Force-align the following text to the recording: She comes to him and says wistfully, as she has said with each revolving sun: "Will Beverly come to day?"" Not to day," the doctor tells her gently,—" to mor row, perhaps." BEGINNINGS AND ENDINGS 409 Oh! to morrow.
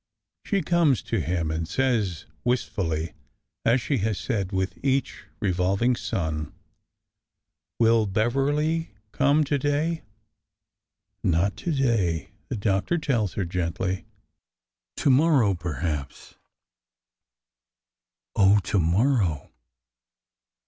She 0.43 0.63
comes 0.63 1.03
to 1.03 1.19
him 1.19 1.51
and 1.51 1.67
says 1.67 2.25
wistfully, 2.43 3.13
as 3.63 3.81
she 3.81 3.99
has 3.99 4.17
said 4.17 4.51
with 4.51 4.83
each 4.83 5.25
revolving 5.39 5.95
sun: 5.95 6.53
"Will 7.77 8.07
Beverly 8.07 8.95
come 9.11 9.43
to 9.43 9.59
day?"" 9.59 10.01
Not 11.23 11.55
to 11.57 11.71
day," 11.71 12.31
the 12.49 12.57
doctor 12.57 12.97
tells 12.97 13.33
her 13.33 13.45
gently,—" 13.45 14.07
to 14.95 15.11
mor 15.11 15.41
row, 15.41 15.53
perhaps." 15.53 16.33
BEGINNINGS 18.33 18.37
AND 18.37 18.43
ENDINGS 18.55 18.71
409 18.71 18.71
Oh! 18.71 18.71
to 18.71 18.79
morrow. 19.19 19.51